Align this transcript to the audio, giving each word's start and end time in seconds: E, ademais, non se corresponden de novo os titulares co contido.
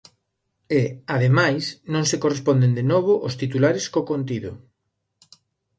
E, 0.79 0.83
ademais, 1.15 1.63
non 1.93 2.03
se 2.09 2.21
corresponden 2.23 2.71
de 2.77 2.83
novo 2.91 3.13
os 3.27 3.37
titulares 3.41 3.85
co 3.93 4.07
contido. 4.11 4.51